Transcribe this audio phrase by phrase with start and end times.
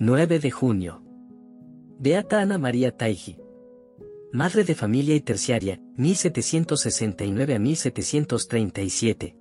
[0.00, 1.04] 9 de junio.
[2.00, 3.38] Beata Ana María Taigi.
[4.32, 9.36] Madre de familia y terciaria, 1769 a 1737.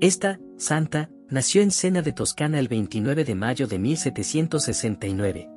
[0.00, 5.50] Esta, santa, nació en Sena de Toscana el 29 de mayo de 1769.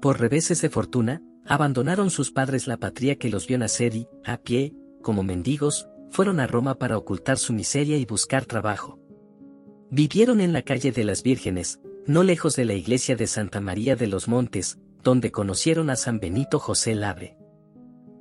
[0.00, 4.38] Por reveses de fortuna, abandonaron sus padres la patria que los vio nacer y, a
[4.38, 8.98] pie, como mendigos, fueron a Roma para ocultar su miseria y buscar trabajo.
[9.90, 13.96] Vivieron en la calle de las Vírgenes, no lejos de la iglesia de Santa María
[13.96, 17.36] de los Montes, donde conocieron a San Benito José Labre.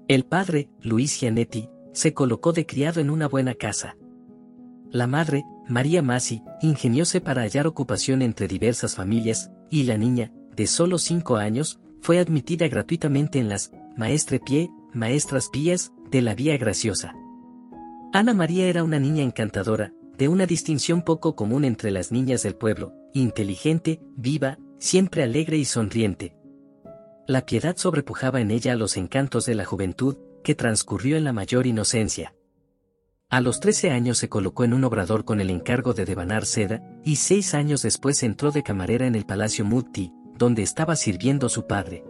[0.07, 3.98] El padre, Luis Gianetti, se colocó de criado en una buena casa.
[4.91, 10.68] La madre, María Masi, ingenióse para hallar ocupación entre diversas familias, y la niña, de
[10.68, 16.57] solo cinco años, fue admitida gratuitamente en las Maestre Pie, Maestras Pías, de la Vía
[16.57, 17.13] Graciosa.
[18.13, 22.55] Ana María era una niña encantadora, de una distinción poco común entre las niñas del
[22.55, 26.35] pueblo, inteligente, viva, siempre alegre y sonriente.
[27.27, 31.68] La piedad sobrepujaba en ella los encantos de la juventud, que transcurrió en la mayor
[31.68, 32.34] inocencia.
[33.29, 36.81] A los 13 años se colocó en un obrador con el encargo de devanar seda,
[37.05, 41.68] y seis años después entró de camarera en el Palacio Mutti, donde estaba sirviendo su
[41.68, 42.03] padre.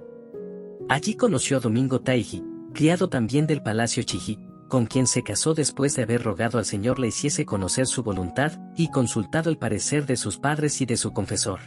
[0.89, 2.43] Allí conoció a Domingo Taiji,
[2.73, 4.39] criado también del Palacio Chiji,
[4.71, 8.53] con quien se casó después de haber rogado al Señor le hiciese conocer su voluntad
[8.77, 11.59] y consultado el parecer de sus padres y de su confesor.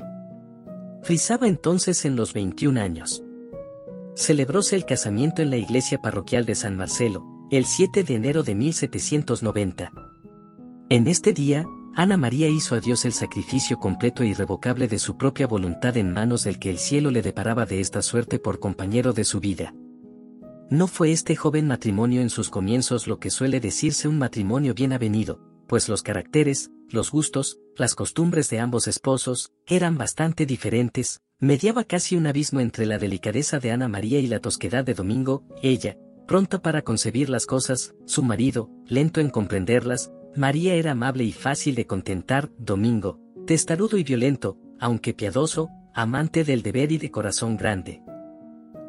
[1.02, 3.22] Frisaba entonces en los 21 años.
[4.16, 8.55] Celebróse el casamiento en la iglesia parroquial de San Marcelo, el 7 de enero de
[8.55, 9.92] 1790.
[10.88, 15.19] En este día, Ana María hizo a Dios el sacrificio completo e irrevocable de su
[15.19, 19.12] propia voluntad en manos del que el cielo le deparaba de esta suerte por compañero
[19.12, 19.75] de su vida.
[20.75, 24.92] No fue este joven matrimonio en sus comienzos lo que suele decirse un matrimonio bien
[24.92, 31.84] avenido, pues los caracteres, los gustos, las costumbres de ambos esposos, eran bastante diferentes, mediaba
[31.84, 35.97] casi un abismo entre la delicadeza de Ana María y la tosquedad de Domingo, ella,
[36.27, 41.77] pronta para concebir las cosas, su marido, lento en comprenderlas, María era amable y fácil
[41.77, 48.03] de contentar, Domingo, testarudo y violento, aunque piadoso, amante del deber y de corazón grande.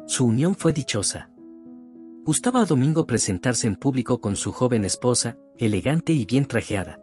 [0.08, 1.30] Su unión fue dichosa.
[2.26, 6.98] Gustaba a Domingo presentarse en público con su joven esposa, elegante y bien trajeada.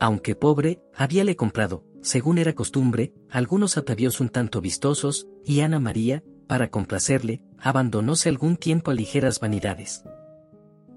[0.00, 6.22] Aunque pobre, habíale comprado, según era costumbre, algunos atavíos un tanto vistosos, y Ana María,
[6.46, 10.04] para complacerle, abandonóse algún tiempo a ligeras vanidades.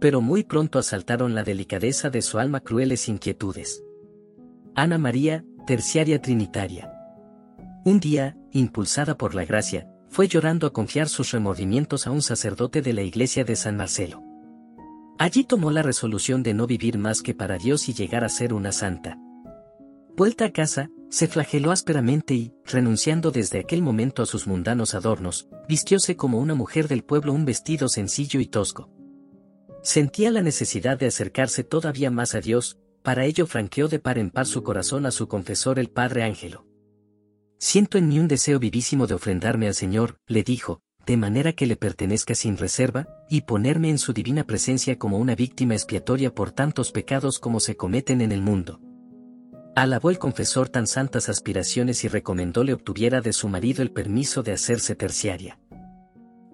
[0.02, 3.82] Pero muy pronto asaltaron la delicadeza de su alma crueles inquietudes.
[4.76, 6.92] Ana María, terciaria trinitaria.
[7.86, 12.82] Un día, impulsada por la gracia, fue llorando a confiar sus remordimientos a un sacerdote
[12.82, 14.22] de la iglesia de San Marcelo.
[15.18, 18.54] Allí tomó la resolución de no vivir más que para Dios y llegar a ser
[18.54, 19.18] una santa.
[20.18, 25.48] Vuelta a casa, se flageló ásperamente y, renunciando desde aquel momento a sus mundanos adornos,
[25.70, 28.90] vistióse como una mujer del pueblo un vestido sencillo y tosco.
[29.82, 34.30] Sentía la necesidad de acercarse todavía más a Dios, para ello franqueó de par en
[34.30, 36.71] par su corazón a su confesor el Padre Ángelo.
[37.64, 41.68] Siento en mí un deseo vivísimo de ofrendarme al Señor, le dijo, de manera que
[41.68, 46.52] le pertenezca sin reserva, y ponerme en su divina presencia como una víctima expiatoria por
[46.52, 48.82] tantos pecados como se cometen en el mundo.
[49.76, 54.42] Alabó el confesor tan santas aspiraciones y recomendó le obtuviera de su marido el permiso
[54.42, 55.60] de hacerse terciaria.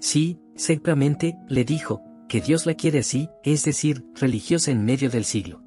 [0.01, 5.23] Sí, seguramente, le dijo, que Dios la quiere así, es decir, religiosa en medio del
[5.23, 5.63] siglo.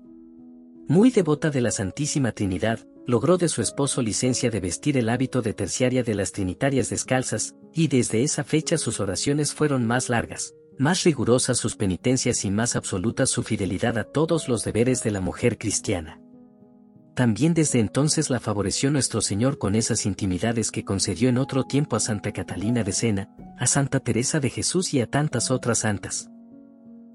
[0.87, 5.43] Muy devota de la Santísima Trinidad, logró de su esposo licencia de vestir el hábito
[5.43, 10.55] de terciaria de las trinitarias descalzas, y desde esa fecha sus oraciones fueron más largas,
[10.79, 15.21] más rigurosas sus penitencias y más absoluta su fidelidad a todos los deberes de la
[15.21, 16.21] mujer cristiana.
[17.15, 21.97] También desde entonces la favoreció nuestro Señor con esas intimidades que concedió en otro tiempo
[21.97, 26.31] a Santa Catalina de Sena, a Santa Teresa de Jesús y a tantas otras santas.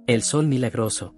[0.06, 1.16] El Sol Milagroso.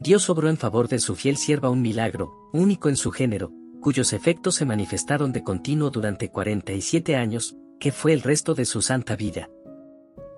[0.00, 3.52] Dios obró en favor de su fiel sierva un milagro, único en su género,
[3.84, 8.80] cuyos efectos se manifestaron de continuo durante 47 años, que fue el resto de su
[8.80, 9.50] santa vida.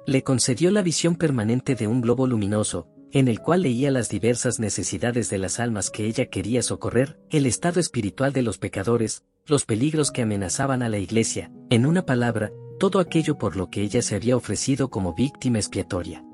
[0.04, 4.58] Le concedió la visión permanente de un globo luminoso, en el cual leía las diversas
[4.58, 9.64] necesidades de las almas que ella quería socorrer, el estado espiritual de los pecadores, los
[9.64, 12.50] peligros que amenazaban a la iglesia, en una palabra,
[12.80, 16.24] todo aquello por lo que ella se había ofrecido como víctima expiatoria.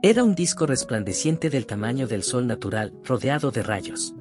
[0.00, 4.14] Era un disco resplandeciente del tamaño del sol natural, rodeado de rayos.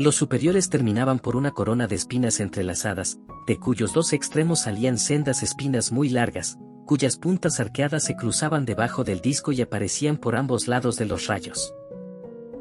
[0.00, 5.42] Los superiores terminaban por una corona de espinas entrelazadas, de cuyos dos extremos salían sendas
[5.42, 6.56] espinas muy largas,
[6.86, 11.26] cuyas puntas arqueadas se cruzaban debajo del disco y aparecían por ambos lados de los
[11.26, 11.74] rayos.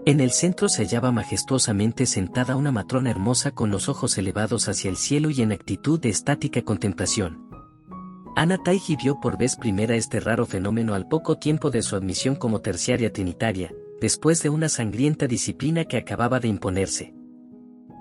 [0.05, 4.89] En el centro se hallaba majestuosamente sentada una matrona hermosa con los ojos elevados hacia
[4.89, 7.47] el cielo y en actitud de estática contemplación.
[8.35, 12.35] Ana Taiji vio por vez primera este raro fenómeno al poco tiempo de su admisión
[12.35, 17.13] como terciaria trinitaria, después de una sangrienta disciplina que acababa de imponerse.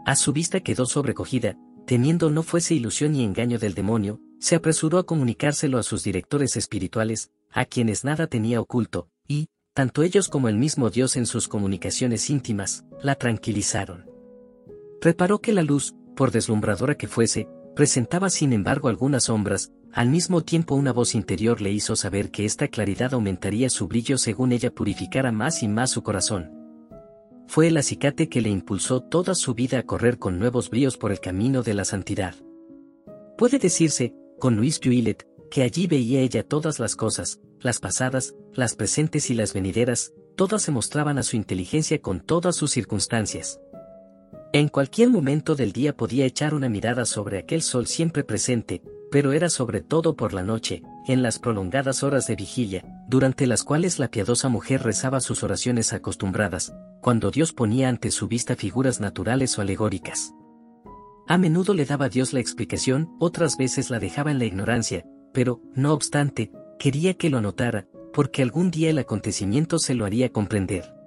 [0.08, 4.96] A su vista quedó sobrecogida, temiendo no fuese ilusión y engaño del demonio, se apresuró
[4.96, 10.48] a comunicárselo a sus directores espirituales, a quienes nada tenía oculto, y, tanto ellos como
[10.48, 14.06] el mismo Dios en sus comunicaciones íntimas, la tranquilizaron.
[15.02, 17.46] Reparó que la luz, por deslumbradora que fuese,
[17.76, 22.46] presentaba sin embargo algunas sombras, al mismo tiempo una voz interior le hizo saber que
[22.46, 26.57] esta claridad aumentaría su brillo según ella purificara más y más su corazón.
[27.48, 31.12] Fue el acicate que le impulsó toda su vida a correr con nuevos bríos por
[31.12, 32.34] el camino de la santidad.
[33.38, 38.76] Puede decirse, con Luis Juillet, que allí veía ella todas las cosas, las pasadas, las
[38.76, 43.58] presentes y las venideras, todas se mostraban a su inteligencia con todas sus circunstancias.
[44.52, 49.32] En cualquier momento del día podía echar una mirada sobre aquel sol siempre presente, pero
[49.32, 53.98] era sobre todo por la noche, en las prolongadas horas de vigilia, durante las cuales
[53.98, 56.72] la piadosa mujer rezaba sus oraciones acostumbradas,
[57.02, 60.32] cuando Dios ponía ante su vista figuras naturales o alegóricas.
[61.26, 65.04] A menudo le daba a Dios la explicación, otras veces la dejaba en la ignorancia,
[65.34, 70.32] pero, no obstante, quería que lo notara, porque algún día el acontecimiento se lo haría
[70.32, 70.97] comprender.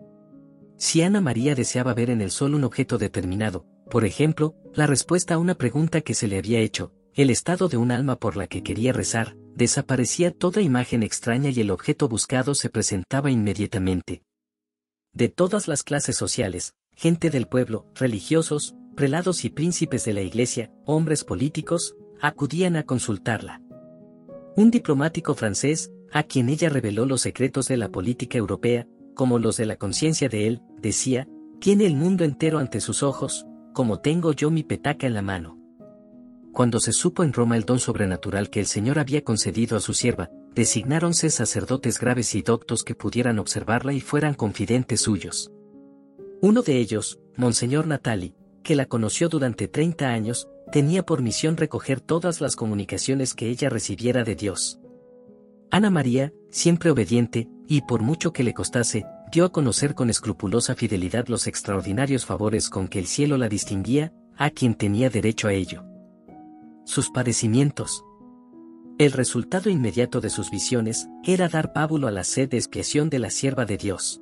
[0.81, 5.35] Si Ana María deseaba ver en el sol un objeto determinado, por ejemplo, la respuesta
[5.35, 8.47] a una pregunta que se le había hecho, el estado de un alma por la
[8.47, 14.23] que quería rezar, desaparecía toda imagen extraña y el objeto buscado se presentaba inmediatamente.
[15.13, 20.71] De todas las clases sociales, gente del pueblo, religiosos, prelados y príncipes de la iglesia,
[20.87, 23.61] hombres políticos, acudían a consultarla.
[24.55, 29.57] Un diplomático francés, a quien ella reveló los secretos de la política europea, como los
[29.57, 31.27] de la conciencia de él, decía,
[31.59, 35.57] tiene el mundo entero ante sus ojos, como tengo yo mi petaca en la mano.
[36.51, 39.93] Cuando se supo en Roma el don sobrenatural que el Señor había concedido a su
[39.93, 45.51] sierva, designáronse sacerdotes graves y doctos que pudieran observarla y fueran confidentes suyos.
[46.41, 52.01] Uno de ellos, Monseñor Natali, que la conoció durante 30 años, tenía por misión recoger
[52.01, 54.79] todas las comunicaciones que ella recibiera de Dios.
[55.69, 60.75] Ana María, siempre obediente, y por mucho que le costase, dio a conocer con escrupulosa
[60.75, 65.53] fidelidad los extraordinarios favores con que el cielo la distinguía, a quien tenía derecho a
[65.53, 65.85] ello.
[66.83, 68.03] Sus padecimientos.
[68.97, 73.19] El resultado inmediato de sus visiones era dar pábulo a la sed de expiación de
[73.19, 74.21] la sierva de Dios.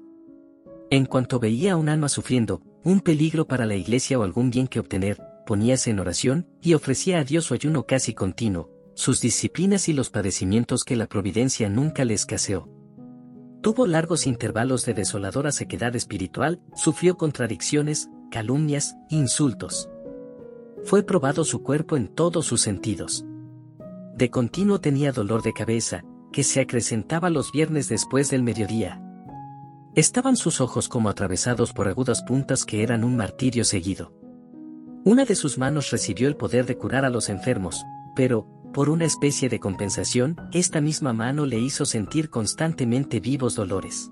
[0.91, 4.67] En cuanto veía a un alma sufriendo, un peligro para la iglesia o algún bien
[4.67, 9.89] que obtener, poníase en oración y ofrecía a Dios su ayuno casi continuo, sus disciplinas
[9.89, 12.78] y los padecimientos que la providencia nunca le escaseó.
[13.61, 19.89] Tuvo largos intervalos de desoladora sequedad espiritual, sufrió contradicciones, calumnias, insultos.
[20.85, 23.25] Fue probado su cuerpo en todos sus sentidos.
[24.15, 29.01] De continuo tenía dolor de cabeza, que se acrecentaba los viernes después del mediodía.
[29.95, 34.13] Estaban sus ojos como atravesados por agudas puntas que eran un martirio seguido.
[35.03, 37.83] Una de sus manos recibió el poder de curar a los enfermos,
[38.15, 44.11] pero, por una especie de compensación, esta misma mano le hizo sentir constantemente vivos dolores.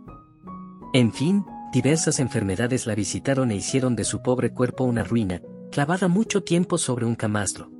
[0.94, 6.07] En fin, diversas enfermedades la visitaron e hicieron de su pobre cuerpo una ruina, clavada
[6.07, 7.71] mucho tiempo sobre un camastro.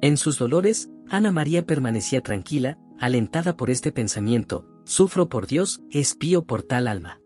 [0.00, 6.44] En sus dolores, Ana María permanecía tranquila, alentada por este pensamiento, sufro por Dios, espío
[6.44, 7.20] por tal alma.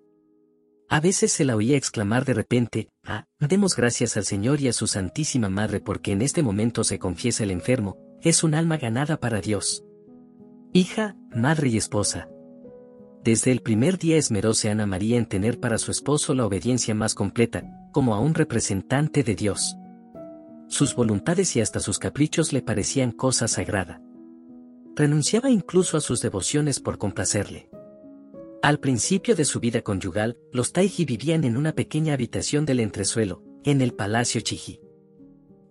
[0.89, 4.73] A veces se la oía exclamar de repente, ah, demos gracias al Señor y a
[4.73, 9.19] su Santísima Madre porque en este momento se confiesa el enfermo, es un alma ganada
[9.19, 9.85] para Dios.
[10.73, 12.29] Hija, madre y esposa.
[13.25, 17.15] Desde el primer día esmeróse Ana María en tener para su esposo la obediencia más
[17.15, 19.77] completa, como a un representante de Dios.
[20.69, 24.01] Sus voluntades y hasta sus caprichos le parecían cosa sagrada.
[24.95, 27.69] Renunciaba incluso a sus devociones por complacerle.
[28.63, 33.43] Al principio de su vida conyugal, los Taiji vivían en una pequeña habitación del entresuelo,
[33.65, 34.81] en el Palacio Chiji.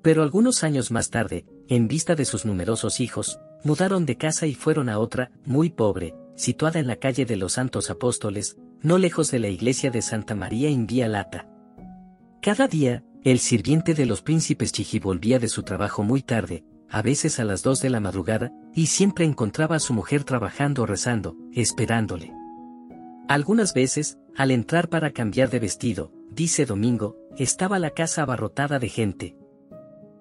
[0.02, 4.54] Pero algunos años más tarde, en vista de sus numerosos hijos, mudaron de casa y
[4.54, 9.32] fueron a otra, muy pobre, situada en la calle de los Santos Apóstoles, no lejos
[9.32, 11.50] de la iglesia de Santa María en Vía Lata.
[12.42, 17.02] Cada día, el sirviente de los príncipes Chiji volvía de su trabajo muy tarde, a
[17.02, 20.86] veces a las dos de la madrugada, y siempre encontraba a su mujer trabajando o
[20.86, 22.32] rezando, esperándole.
[23.28, 28.90] Algunas veces, al entrar para cambiar de vestido, dice Domingo, estaba la casa abarrotada de
[28.90, 29.36] gente.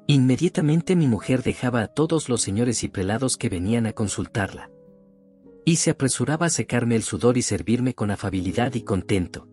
[0.06, 4.70] Inmediatamente mi mujer dejaba a todos los señores y prelados que venían a consultarla
[5.64, 9.49] y se apresuraba a secarme el sudor y servirme con afabilidad y contento.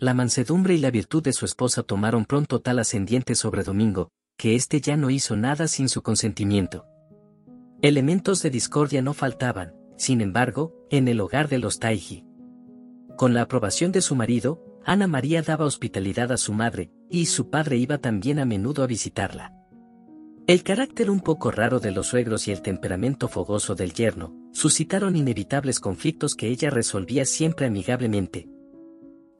[0.00, 4.56] la mansedumbre y la virtud de su esposa tomaron pronto tal ascendiente sobre Domingo, que
[4.56, 6.84] éste ya no hizo nada sin su consentimiento.
[7.82, 12.24] Elementos de discordia no faltaban, sin embargo, en el hogar de los Taiji.
[13.16, 17.50] Con la aprobación de su marido, Ana María daba hospitalidad a su madre, y su
[17.50, 19.52] padre iba también a menudo a visitarla.
[20.46, 25.14] El carácter un poco raro de los suegros y el temperamento fogoso del yerno, suscitaron
[25.14, 28.48] inevitables conflictos que ella resolvía siempre amigablemente.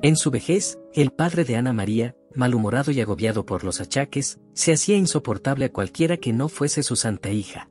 [0.00, 4.74] En su vejez, el padre de Ana María, malhumorado y agobiado por los achaques, se
[4.74, 7.70] hacía insoportable a cualquiera que no fuese su santa hija.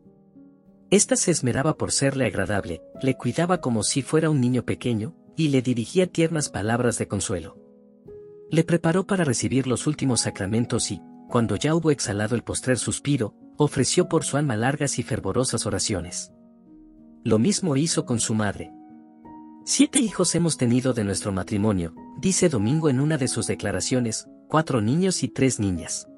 [0.89, 5.50] Esta se esmeraba por serle agradable, le cuidaba como si fuera un niño pequeño, y
[5.50, 7.61] le dirigía tiernas palabras de consuelo.
[8.51, 13.34] Le preparó para recibir los últimos sacramentos y, cuando ya hubo exhalado el postrer suspiro,
[13.55, 16.34] ofreció por su alma largas y fervorosas oraciones.
[17.24, 18.74] Lo mismo hizo con su madre.
[19.63, 24.81] Siete hijos hemos tenido de nuestro matrimonio, dice Domingo en una de sus declaraciones, cuatro
[24.81, 26.10] niños y tres niñas.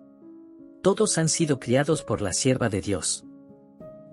[0.82, 3.26] Todos han sido criados por la sierva de Dios.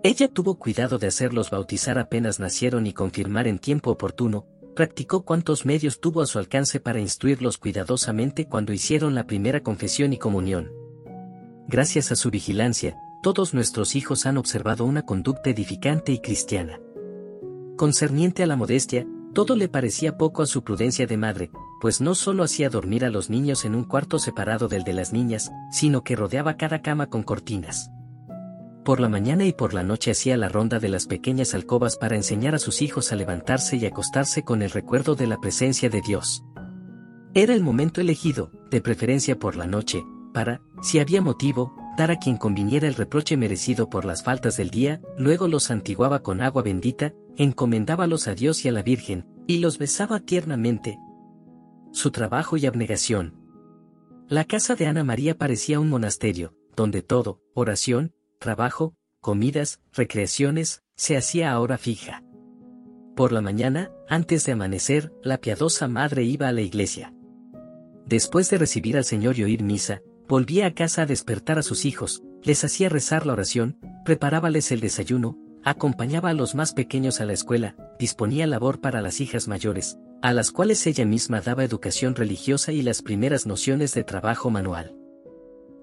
[0.02, 5.66] Ella tuvo cuidado de hacerlos bautizar apenas nacieron y confirmar en tiempo oportuno, practicó cuantos
[5.66, 10.80] medios tuvo a su alcance para instruirlos cuidadosamente cuando hicieron la primera confesión y comunión
[11.70, 16.80] gracias a su vigilancia, todos nuestros hijos han observado una conducta edificante y cristiana.
[17.76, 21.50] Concerniente a la modestia, todo le parecía poco a su prudencia de madre,
[21.80, 25.12] pues no solo hacía dormir a los niños en un cuarto separado del de las
[25.12, 27.90] niñas, sino que rodeaba cada cama con cortinas.
[28.84, 32.16] Por la mañana y por la noche hacía la ronda de las pequeñas alcobas para
[32.16, 36.00] enseñar a sus hijos a levantarse y acostarse con el recuerdo de la presencia de
[36.00, 36.42] Dios.
[37.34, 42.18] Era el momento elegido, de preferencia por la noche, para, si había motivo, dar a
[42.18, 46.62] quien conviniera el reproche merecido por las faltas del día, luego los santiguaba con agua
[46.62, 50.98] bendita, encomendábalos a Dios y a la Virgen, y los besaba tiernamente.
[51.92, 53.34] Su trabajo y abnegación.
[54.28, 61.16] La casa de Ana María parecía un monasterio, donde todo, oración, trabajo, comidas, recreaciones, se
[61.16, 62.24] hacía a hora fija.
[63.14, 67.14] Por la mañana, antes de amanecer, la piadosa madre iba a la iglesia.
[68.06, 71.84] Después de recibir al Señor y oír misa, Volvía a casa a despertar a sus
[71.84, 77.24] hijos, les hacía rezar la oración, preparábales el desayuno, acompañaba a los más pequeños a
[77.24, 82.14] la escuela, disponía labor para las hijas mayores, a las cuales ella misma daba educación
[82.14, 84.94] religiosa y las primeras nociones de trabajo manual.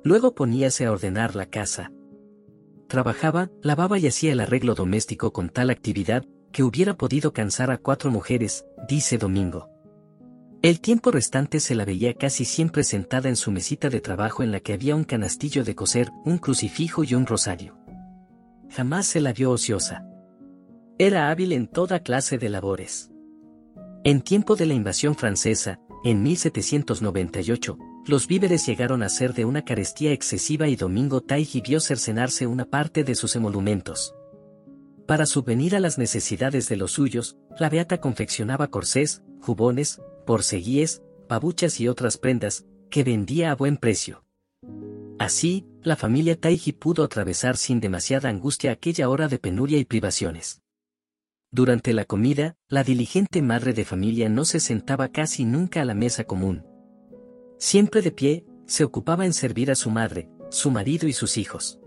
[0.06, 1.92] Luego poníase a ordenar la casa.
[2.88, 7.78] Trabajaba, lavaba y hacía el arreglo doméstico con tal actividad, que hubiera podido cansar a
[7.78, 9.70] cuatro mujeres, dice Domingo.
[10.62, 14.52] El tiempo restante se la veía casi siempre sentada en su mesita de trabajo en
[14.52, 17.78] la que había un canastillo de coser, un crucifijo y un rosario.
[18.72, 20.06] Jamás se la vio ociosa.
[20.98, 23.12] Era hábil en toda clase de labores.
[24.04, 27.78] En tiempo de la invasión francesa, en 1798,
[28.08, 32.66] los víveres llegaron a ser de una carestía excesiva y Domingo Taigi vio cercenarse una
[32.66, 34.16] parte de sus emolumentos.
[35.06, 41.80] Para subvenir a las necesidades de los suyos, la beata confeccionaba corsés, jubones, porceguíes, pabuchas
[41.80, 44.24] y otras prendas, que vendía a buen precio.
[45.20, 50.62] Así, la familia Taiji pudo atravesar sin demasiada angustia aquella hora de penuria y privaciones.
[51.52, 55.94] Durante la comida, la diligente madre de familia no se sentaba casi nunca a la
[55.94, 56.64] mesa común.
[57.58, 61.80] Siempre de pie, se ocupaba en servir a su madre, su marido y sus hijos.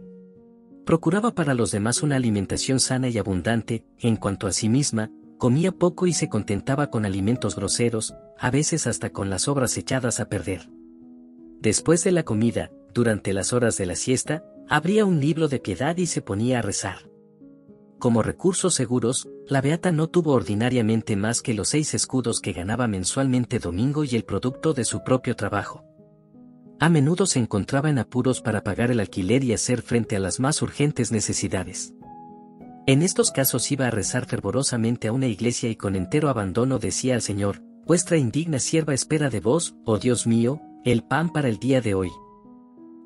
[0.85, 5.73] Procuraba para los demás una alimentación sana y abundante, en cuanto a sí misma, comía
[5.73, 10.29] poco y se contentaba con alimentos groseros, a veces hasta con las obras echadas a
[10.29, 10.69] perder.
[11.61, 15.97] Después de la comida, durante las horas de la siesta, abría un libro de piedad
[15.97, 17.09] y se ponía a rezar.
[18.01, 22.89] Como recursos seguros, la Beata no tuvo ordinariamente más que los seis escudos que ganaba
[22.89, 25.85] mensualmente Domingo y el producto de su propio trabajo.
[26.81, 30.41] A menudo se encontraba en apuros para pagar el alquiler y hacer frente a las
[30.41, 31.93] más urgentes necesidades.
[32.87, 37.13] En estos casos iba a rezar fervorosamente a una iglesia y con entero abandono decía
[37.15, 41.59] al Señor, vuestra indigna sierva espera de vos, oh Dios mío, el pan para el
[41.59, 42.09] día de hoy.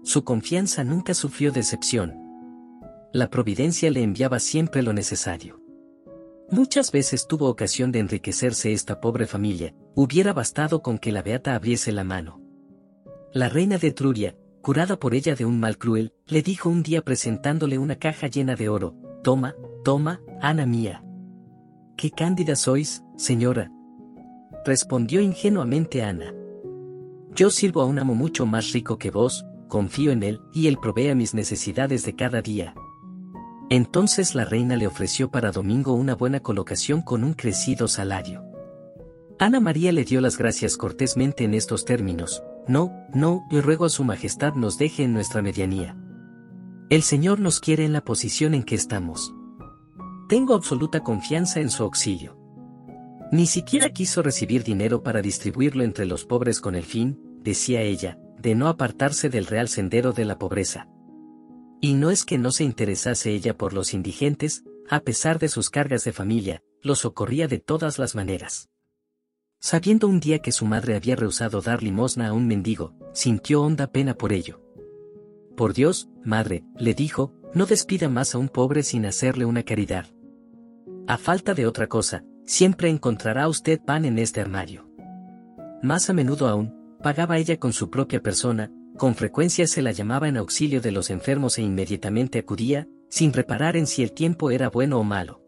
[0.05, 2.24] Su confianza nunca sufrió decepción.
[3.15, 5.61] La providencia le enviaba siempre lo necesario.
[6.51, 11.55] Muchas veces tuvo ocasión de enriquecerse esta pobre familia, hubiera bastado con que la beata
[11.55, 12.43] abriese la mano.
[13.33, 17.03] La reina de Etruria, curada por ella de un mal cruel, le dijo un día
[17.03, 19.55] presentándole una caja llena de oro, Toma,
[19.85, 21.05] toma, Ana mía.
[21.97, 23.71] Qué cándida sois, señora.
[24.65, 26.35] Respondió ingenuamente Ana.
[27.37, 30.79] Yo sirvo a un amo mucho más rico que vos, confío en él, y él
[30.83, 32.75] provee a mis necesidades de cada día.
[33.71, 38.45] Entonces la reina le ofreció para Domingo una buena colocación con un crecido salario.
[39.39, 43.91] Ana María le dio las gracias cortésmente en estos términos, no, no, yo ruego a
[43.91, 45.97] su majestad nos deje en nuestra medianía.
[46.89, 49.35] El Señor nos quiere en la posición en que estamos.
[50.29, 52.39] Tengo absoluta confianza en su auxilio.
[53.33, 58.19] Ni siquiera quiso recibir dinero para distribuirlo entre los pobres con el fin, decía ella,
[58.39, 60.89] de no apartarse del real sendero de la pobreza.
[61.81, 65.71] Y no es que no se interesase ella por los indigentes, a pesar de sus
[65.71, 68.71] cargas de familia, los socorría de todas las maneras.
[69.61, 73.87] Sabiendo un día que su madre había rehusado dar limosna a un mendigo, sintió honda
[73.87, 74.61] pena por ello.
[75.57, 80.07] Por Dios, madre, le dijo, no despida más a un pobre sin hacerle una caridad.
[81.07, 84.87] A falta de otra cosa, siempre encontrará usted pan en este armario.
[85.83, 90.29] Más a menudo aún, pagaba ella con su propia persona, con frecuencia se la llamaba
[90.29, 94.71] en auxilio de los enfermos e inmediatamente acudía, sin reparar en si el tiempo era
[94.71, 95.43] bueno o malo.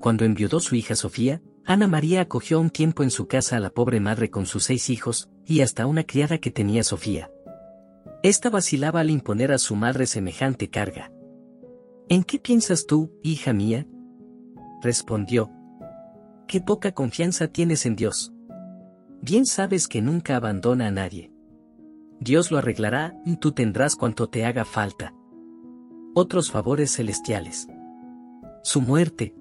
[0.00, 3.70] Cuando enviudó su hija Sofía, Ana María acogió un tiempo en su casa a la
[3.70, 7.30] pobre madre con sus seis hijos, y hasta una criada que tenía Sofía.
[8.22, 11.12] Esta vacilaba al imponer a su madre semejante carga.
[12.08, 13.86] ¿En qué piensas tú, hija mía?
[14.82, 15.50] Respondió.
[16.46, 18.32] Qué poca confianza tienes en Dios.
[19.20, 21.32] Bien sabes que nunca abandona a nadie.
[22.20, 25.14] Dios lo arreglará y tú tendrás cuanto te haga falta.
[26.14, 27.68] Otros favores celestiales.
[28.62, 29.34] Su muerte.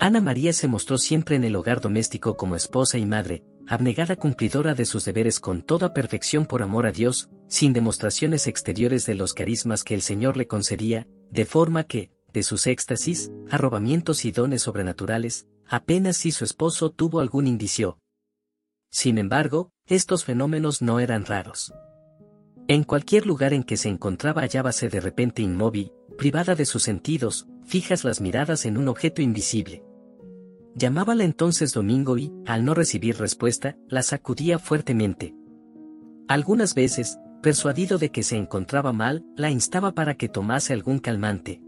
[0.00, 4.74] Ana María se mostró siempre en el hogar doméstico como esposa y madre, abnegada cumplidora
[4.74, 9.32] de sus deberes con toda perfección por amor a Dios, sin demostraciones exteriores de los
[9.32, 14.62] carismas que el Señor le concedía, de forma que, de sus éxtasis, arrobamientos y dones
[14.62, 17.98] sobrenaturales, apenas si su esposo tuvo algún indicio.
[18.90, 21.72] Sin embargo, estos fenómenos no eran raros.
[22.68, 27.46] En cualquier lugar en que se encontraba hallábase de repente inmóvil, privada de sus sentidos,
[27.64, 29.84] fijas las miradas en un objeto invisible.
[30.74, 35.34] Llamábala entonces Domingo y, al no recibir respuesta, la sacudía fuertemente.
[36.28, 41.62] Algunas veces, persuadido de que se encontraba mal, la instaba para que tomase algún calmante.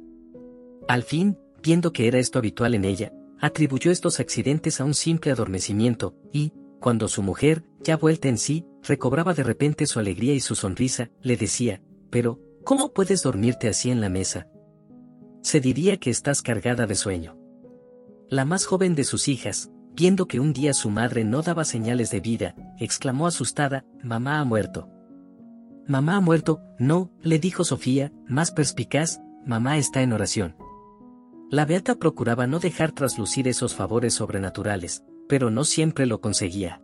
[0.88, 5.30] Al fin, viendo que era esto habitual en ella, atribuyó estos accidentes a un simple
[5.30, 10.40] adormecimiento, y, cuando su mujer, ya vuelta en sí, recobraba de repente su alegría y
[10.40, 14.48] su sonrisa, le decía, pero, ¿cómo puedes dormirte así en la mesa?
[15.42, 17.36] Se diría que estás cargada de sueño.
[18.28, 22.10] La más joven de sus hijas, viendo que un día su madre no daba señales
[22.10, 24.88] de vida, exclamó asustada, Mamá ha muerto.
[25.86, 30.56] Mamá ha muerto, no, le dijo Sofía, más perspicaz, mamá está en oración.
[31.50, 36.82] La beata procuraba no dejar traslucir esos favores sobrenaturales, pero no siempre lo conseguía.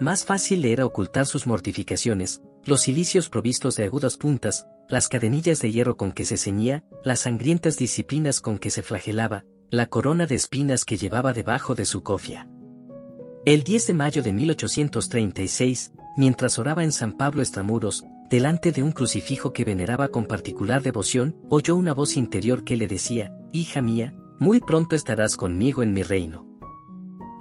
[0.00, 5.70] Más fácil era ocultar sus mortificaciones, los cilicios provistos de agudas puntas, las cadenillas de
[5.70, 10.34] hierro con que se ceñía, las sangrientas disciplinas con que se flagelaba, la corona de
[10.34, 12.48] espinas que llevaba debajo de su cofia.
[13.44, 18.92] El 10 de mayo de 1836, mientras oraba en San Pablo Estramuros, delante de un
[18.92, 24.14] crucifijo que veneraba con particular devoción, oyó una voz interior que le decía, Hija mía,
[24.38, 26.51] muy pronto estarás conmigo en mi reino.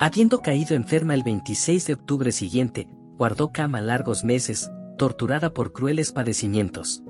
[0.04, 2.88] Habiendo caído enferma el 26 de octubre siguiente,
[3.20, 7.04] guardó cama largos meses, torturada por crueles padecimientos.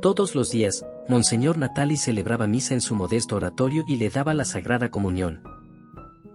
[0.00, 4.44] Todos los días, Monseñor Natali celebraba misa en su modesto oratorio y le daba la
[4.44, 5.42] Sagrada Comunión.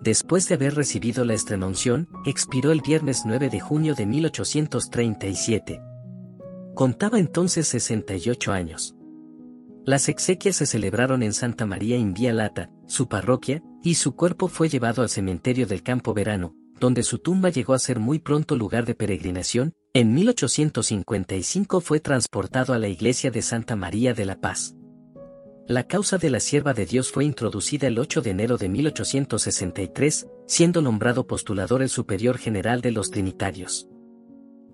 [0.02, 5.82] Después de haber recibido la estremunción, expiró el viernes 9 de junio de 1837.
[6.76, 8.94] Contaba entonces 68 años.
[9.86, 14.48] Las exequias se celebraron en Santa María in Vía Lata, su parroquia, y su cuerpo
[14.48, 18.56] fue llevado al cementerio del Campo Verano, donde su tumba llegó a ser muy pronto
[18.56, 24.40] lugar de peregrinación, en 1855 fue transportado a la iglesia de Santa María de la
[24.40, 24.76] Paz.
[25.68, 30.28] La causa de la sierva de Dios fue introducida el 8 de enero de 1863,
[30.48, 33.88] siendo nombrado postulador el superior general de los Trinitarios.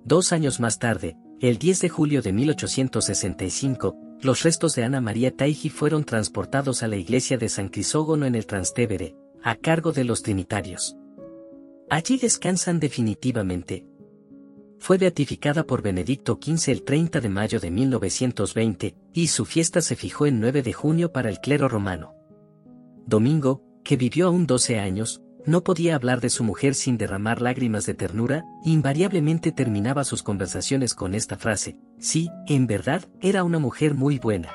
[0.06, 5.36] Dos años más tarde, el 10 de julio de 1865, los restos de Ana María
[5.36, 10.03] Taiji fueron transportados a la iglesia de San Crisógono en el Trastevere, a cargo de
[10.03, 10.95] los Trinitarios.
[11.89, 13.86] Allí descansan definitivamente.
[14.80, 19.95] Fue beatificada por Benedicto XV el 30 de mayo de 1920, y su fiesta se
[19.95, 22.13] fijó en 9 de junio para el clero romano.
[23.06, 27.86] Domingo, que vivió aún 12 años, no podía hablar de su mujer sin derramar lágrimas
[27.86, 33.96] de ternura, invariablemente terminaba sus conversaciones con esta frase, sí, en verdad, era una mujer
[33.96, 34.50] muy buena.